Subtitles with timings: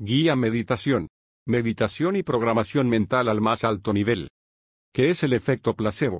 [0.00, 1.06] Guía Meditación.
[1.46, 4.28] Meditación y programación mental al más alto nivel.
[4.92, 6.18] ¿Qué es el efecto placebo?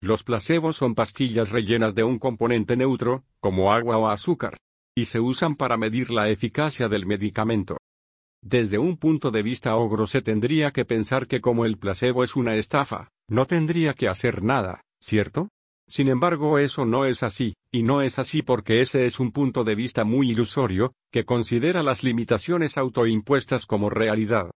[0.00, 4.58] Los placebos son pastillas rellenas de un componente neutro, como agua o azúcar,
[4.94, 7.78] y se usan para medir la eficacia del medicamento.
[8.44, 12.36] Desde un punto de vista ogro se tendría que pensar que como el placebo es
[12.36, 15.48] una estafa, no tendría que hacer nada, ¿cierto?
[15.90, 19.64] Sin embargo, eso no es así, y no es así porque ese es un punto
[19.64, 24.52] de vista muy ilusorio, que considera las limitaciones autoimpuestas como realidad.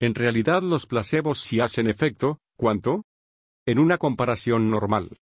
[0.00, 3.04] En realidad los placebos sí hacen efecto, ¿cuánto?
[3.64, 5.16] En una comparación normal.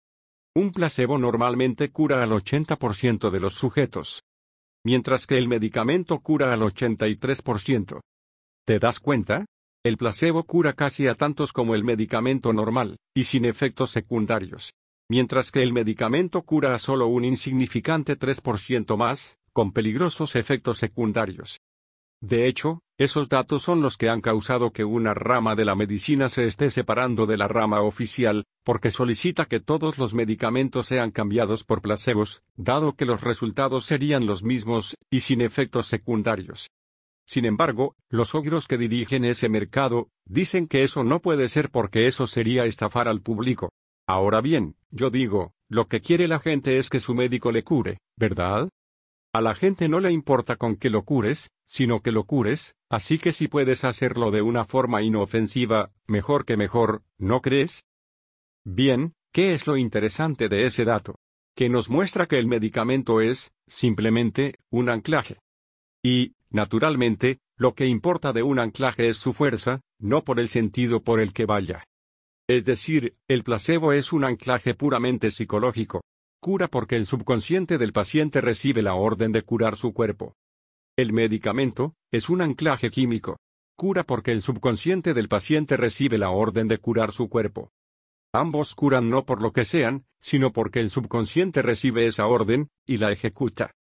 [0.54, 4.24] Un placebo normalmente cura al 80% de los sujetos.
[4.84, 8.00] Mientras que el medicamento cura al 83%.
[8.66, 9.46] ¿Te das cuenta?
[9.82, 14.74] El placebo cura casi a tantos como el medicamento normal, y sin efectos secundarios
[15.08, 21.58] mientras que el medicamento cura a solo un insignificante 3% más, con peligrosos efectos secundarios.
[22.20, 26.28] De hecho, esos datos son los que han causado que una rama de la medicina
[26.28, 31.62] se esté separando de la rama oficial, porque solicita que todos los medicamentos sean cambiados
[31.62, 36.70] por placebos, dado que los resultados serían los mismos, y sin efectos secundarios.
[37.24, 42.08] Sin embargo, los ogros que dirigen ese mercado, dicen que eso no puede ser porque
[42.08, 43.70] eso sería estafar al público.
[44.08, 47.98] Ahora bien, yo digo, lo que quiere la gente es que su médico le cure,
[48.16, 48.70] ¿verdad?
[49.34, 53.18] A la gente no le importa con que lo cures, sino que lo cures, así
[53.18, 57.84] que si puedes hacerlo de una forma inofensiva, mejor que mejor, ¿no crees?
[58.64, 61.16] Bien, ¿qué es lo interesante de ese dato?
[61.54, 65.36] Que nos muestra que el medicamento es, simplemente, un anclaje.
[66.02, 71.02] Y, naturalmente, lo que importa de un anclaje es su fuerza, no por el sentido
[71.02, 71.84] por el que vaya.
[72.48, 76.02] Es decir, el placebo es un anclaje puramente psicológico.
[76.40, 80.34] Cura porque el subconsciente del paciente recibe la orden de curar su cuerpo.
[80.96, 83.36] El medicamento es un anclaje químico.
[83.76, 87.70] Cura porque el subconsciente del paciente recibe la orden de curar su cuerpo.
[88.32, 92.96] Ambos curan no por lo que sean, sino porque el subconsciente recibe esa orden, y
[92.96, 93.72] la ejecuta.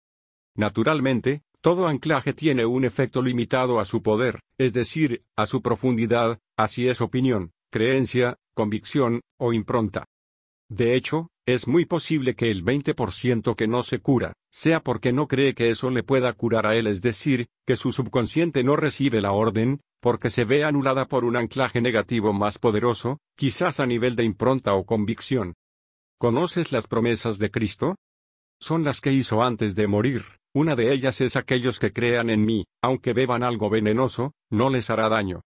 [0.55, 6.39] Naturalmente, todo anclaje tiene un efecto limitado a su poder, es decir, a su profundidad,
[6.57, 10.05] así es opinión, creencia, convicción, o impronta.
[10.67, 15.27] De hecho, es muy posible que el 20% que no se cura, sea porque no
[15.27, 19.21] cree que eso le pueda curar a él, es decir, que su subconsciente no recibe
[19.21, 24.15] la orden, porque se ve anulada por un anclaje negativo más poderoso, quizás a nivel
[24.15, 25.53] de impronta o convicción.
[26.19, 27.95] ¿Conoces las promesas de Cristo?
[28.59, 30.23] Son las que hizo antes de morir.
[30.55, 34.89] Una de ellas es aquellos que crean en mí, aunque beban algo venenoso, no les
[34.89, 35.43] hará daño.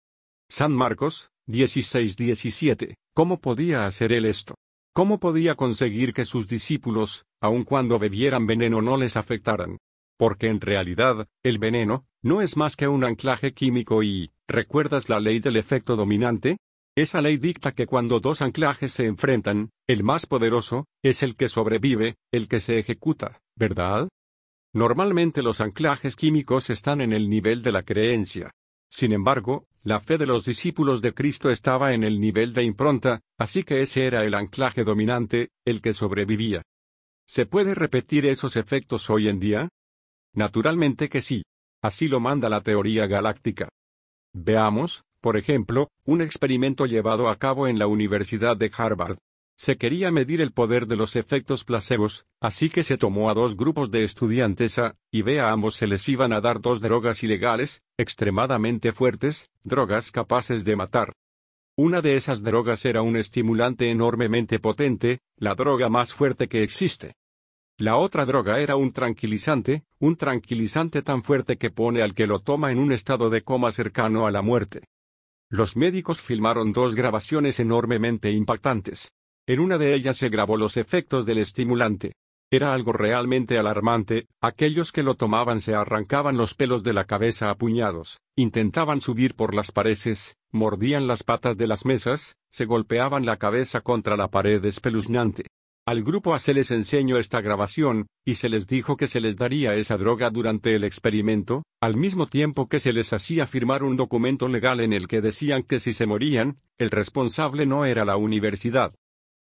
[0.49, 2.95] San Marcos, 16-17.
[3.13, 4.56] ¿Cómo podía hacer él esto?
[4.94, 9.78] ¿Cómo podía conseguir que sus discípulos, aun cuando bebieran veneno, no les afectaran?
[10.17, 15.19] Porque en realidad, el veneno, no es más que un anclaje químico y, ¿recuerdas la
[15.19, 16.57] ley del efecto dominante?
[16.97, 21.50] Esa ley dicta que cuando dos anclajes se enfrentan, el más poderoso, es el que
[21.50, 24.07] sobrevive, el que se ejecuta, ¿verdad?
[24.73, 28.51] Normalmente los anclajes químicos están en el nivel de la creencia.
[28.95, 33.19] Sin embargo, la fe de los discípulos de Cristo estaba en el nivel de impronta,
[33.38, 36.61] así que ese era el anclaje dominante, el que sobrevivía.
[37.28, 39.67] ¿Se puede repetir esos efectos hoy en día?
[40.34, 41.44] Naturalmente que sí.
[41.81, 43.67] Así lo manda la teoría galáctica.
[44.31, 49.17] Veamos, por ejemplo, un experimento llevado a cabo en la Universidad de Harvard.
[49.57, 53.55] Se quería medir el poder de los efectos placebos, así que se tomó a dos
[53.55, 57.23] grupos de estudiantes A y B a ambos se les iban a dar dos drogas
[57.23, 61.13] ilegales, extremadamente fuertes, drogas capaces de matar.
[61.77, 67.13] Una de esas drogas era un estimulante enormemente potente, la droga más fuerte que existe.
[67.77, 72.39] La otra droga era un tranquilizante, un tranquilizante tan fuerte que pone al que lo
[72.39, 74.83] toma en un estado de coma cercano a la muerte.
[75.49, 79.13] Los médicos filmaron dos grabaciones enormemente impactantes.
[79.47, 82.13] En una de ellas se grabó los efectos del estimulante.
[82.51, 87.51] Era algo realmente alarmante, aquellos que lo tomaban se arrancaban los pelos de la cabeza
[87.51, 93.25] a puñados, intentaban subir por las paredes, mordían las patas de las mesas, se golpeaban
[93.25, 95.46] la cabeza contra la pared espeluznante.
[95.87, 99.35] Al grupo A se les enseñó esta grabación, y se les dijo que se les
[99.35, 103.96] daría esa droga durante el experimento, al mismo tiempo que se les hacía firmar un
[103.96, 108.17] documento legal en el que decían que si se morían, el responsable no era la
[108.17, 108.96] universidad,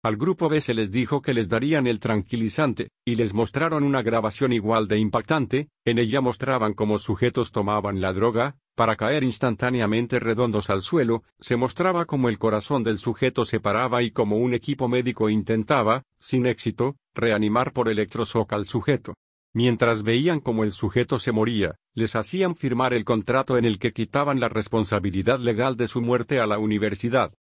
[0.02, 4.02] al grupo B se les dijo que les darían el tranquilizante, y les mostraron una
[4.02, 10.20] grabación igual de impactante, en ella mostraban cómo sujetos tomaban la droga, para caer instantáneamente
[10.20, 14.54] redondos al suelo, se mostraba cómo el corazón del sujeto se paraba y como un
[14.54, 19.14] equipo médico intentaba, sin éxito, reanimar por electroshock al sujeto.
[19.52, 23.92] Mientras veían cómo el sujeto se moría, les hacían firmar el contrato en el que
[23.92, 27.32] quitaban la responsabilidad legal de su muerte a la universidad.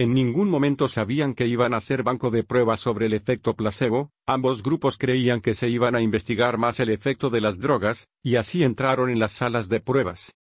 [0.00, 4.12] En ningún momento sabían que iban a ser banco de pruebas sobre el efecto placebo,
[4.26, 8.36] ambos grupos creían que se iban a investigar más el efecto de las drogas, y
[8.36, 10.36] así entraron en las salas de pruebas.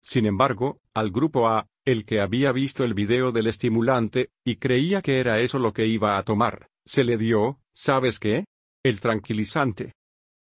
[0.00, 5.02] Sin embargo, al grupo A, el que había visto el video del estimulante, y creía
[5.02, 8.46] que era eso lo que iba a tomar, se le dio, ¿sabes qué?
[8.82, 9.92] El tranquilizante.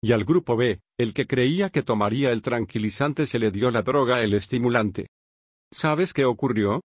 [0.02, 3.82] Y al grupo B, el que creía que tomaría el tranquilizante se le dio la
[3.82, 5.06] droga el estimulante.
[5.70, 6.80] ¿Sabes qué ocurrió?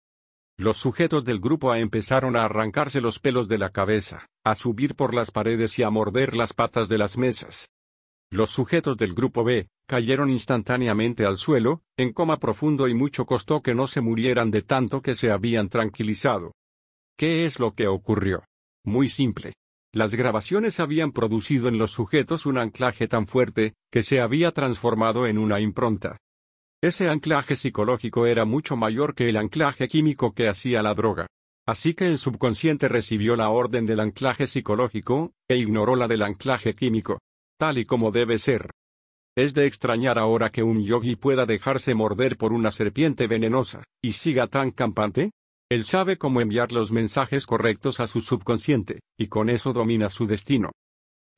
[0.63, 4.95] Los sujetos del grupo A empezaron a arrancarse los pelos de la cabeza, a subir
[4.95, 7.69] por las paredes y a morder las patas de las mesas.
[8.31, 13.61] Los sujetos del grupo B cayeron instantáneamente al suelo, en coma profundo y mucho costó
[13.61, 16.53] que no se murieran de tanto que se habían tranquilizado.
[17.19, 18.45] ¿Qué es lo que ocurrió?
[18.85, 19.55] Muy simple.
[19.93, 25.27] Las grabaciones habían producido en los sujetos un anclaje tan fuerte, que se había transformado
[25.27, 26.19] en una impronta.
[26.83, 31.29] Ese anclaje psicológico era mucho mayor que el anclaje químico que hacía la droga.
[31.65, 36.75] Así que el subconsciente recibió la orden del anclaje psicológico, e ignoró la del anclaje
[36.75, 37.21] químico.
[37.57, 38.71] Tal y como debe ser.
[39.37, 44.15] Es de extrañar ahora que un yogi pueda dejarse morder por una serpiente venenosa, y
[44.15, 45.31] siga tan campante.
[45.71, 50.27] Él sabe cómo enviar los mensajes correctos a su subconsciente, y con eso domina su
[50.27, 50.73] destino.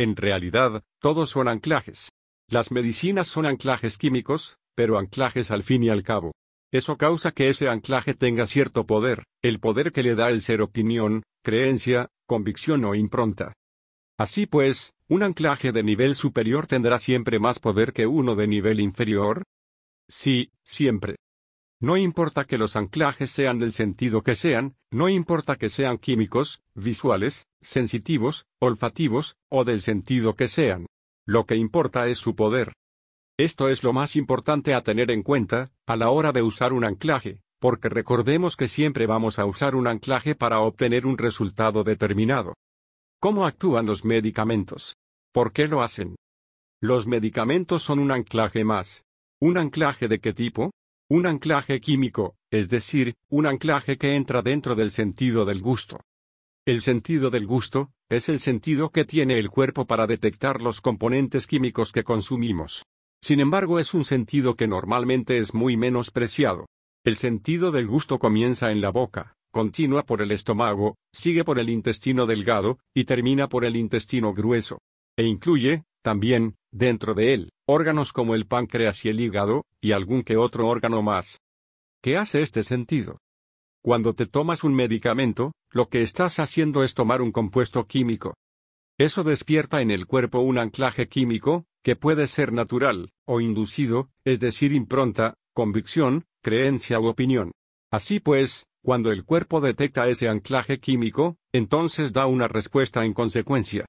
[0.00, 2.08] En realidad, todos son anclajes.
[2.48, 6.32] Las medicinas son anclajes químicos, pero anclajes al fin y al cabo.
[6.72, 10.60] Eso causa que ese anclaje tenga cierto poder, el poder que le da el ser
[10.60, 13.52] opinión, creencia, convicción o impronta.
[14.18, 18.80] Así pues, ¿un anclaje de nivel superior tendrá siempre más poder que uno de nivel
[18.80, 19.44] inferior?
[20.08, 21.16] Sí, siempre.
[21.80, 26.62] No importa que los anclajes sean del sentido que sean, no importa que sean químicos,
[26.74, 30.86] visuales, sensitivos, olfativos, o del sentido que sean.
[31.26, 32.72] Lo que importa es su poder.
[33.36, 36.84] Esto es lo más importante a tener en cuenta, a la hora de usar un
[36.84, 42.54] anclaje, porque recordemos que siempre vamos a usar un anclaje para obtener un resultado determinado.
[43.20, 44.98] ¿Cómo actúan los medicamentos?
[45.32, 46.14] ¿Por qué lo hacen?
[46.80, 49.04] Los medicamentos son un anclaje más.
[49.40, 50.70] ¿Un anclaje de qué tipo?
[51.10, 55.98] Un anclaje químico, es decir, un anclaje que entra dentro del sentido del gusto.
[56.66, 61.48] El sentido del gusto, es el sentido que tiene el cuerpo para detectar los componentes
[61.48, 62.84] químicos que consumimos.
[63.24, 66.66] Sin embargo, es un sentido que normalmente es muy menospreciado.
[67.06, 71.70] El sentido del gusto comienza en la boca, continúa por el estómago, sigue por el
[71.70, 74.82] intestino delgado, y termina por el intestino grueso.
[75.16, 80.22] E incluye, también, dentro de él, órganos como el páncreas y el hígado, y algún
[80.22, 81.40] que otro órgano más.
[82.02, 83.22] ¿Qué hace este sentido?
[83.82, 88.34] Cuando te tomas un medicamento, lo que estás haciendo es tomar un compuesto químico.
[88.98, 94.40] Eso despierta en el cuerpo un anclaje químico, que puede ser natural, o inducido, es
[94.40, 97.52] decir, impronta, convicción, creencia u opinión.
[97.92, 103.84] Así pues, cuando el cuerpo detecta ese anclaje químico, entonces da una respuesta en consecuencia.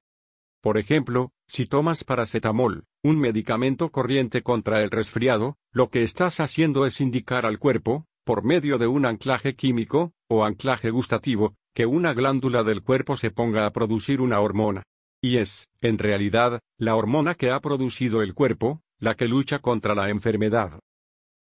[0.61, 6.85] Por ejemplo, si tomas paracetamol, un medicamento corriente contra el resfriado, lo que estás haciendo
[6.85, 12.13] es indicar al cuerpo, por medio de un anclaje químico, o anclaje gustativo, que una
[12.13, 14.83] glándula del cuerpo se ponga a producir una hormona.
[15.21, 19.95] Y es, en realidad, la hormona que ha producido el cuerpo, la que lucha contra
[19.95, 20.79] la enfermedad.